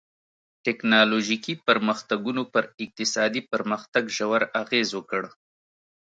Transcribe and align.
ټکنالوژیکي 0.65 1.53
پرمختګونو 1.67 2.41
پر 2.53 2.63
اقتصادي 2.83 3.41
پرمختګ 3.51 4.03
ژور 4.17 4.41
اغېز 4.61 4.89
وکړ. 4.93 5.23